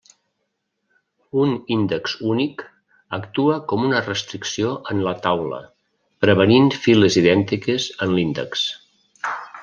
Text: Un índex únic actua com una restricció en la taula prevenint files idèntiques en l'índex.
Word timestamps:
Un 1.41 1.51
índex 1.73 2.13
únic 2.35 2.63
actua 3.17 3.57
com 3.71 3.83
una 3.89 3.99
restricció 4.05 4.71
en 4.93 5.03
la 5.07 5.13
taula 5.25 5.59
prevenint 6.25 6.71
files 6.87 7.19
idèntiques 7.23 7.87
en 8.07 8.17
l'índex. 8.21 8.65